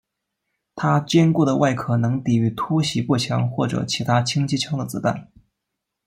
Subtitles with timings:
[0.75, 5.31] 他坚固的外壳能抵御突袭步枪或者其他轻机枪的子弹。